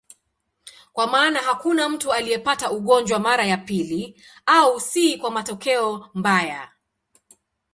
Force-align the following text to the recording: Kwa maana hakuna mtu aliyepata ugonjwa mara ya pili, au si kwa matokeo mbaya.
Kwa 0.93 1.07
maana 1.07 1.39
hakuna 1.39 1.89
mtu 1.89 2.13
aliyepata 2.13 2.71
ugonjwa 2.71 3.19
mara 3.19 3.45
ya 3.45 3.57
pili, 3.57 4.21
au 4.45 4.79
si 4.79 5.17
kwa 5.17 5.31
matokeo 5.31 6.09
mbaya. 6.13 6.71